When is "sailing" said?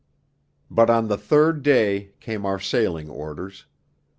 2.59-3.07